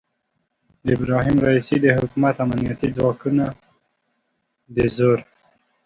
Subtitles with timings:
[0.85, 3.45] د ابراهیم رئیسي د حکومت امنیتي ځواکونو
[4.75, 5.17] د زور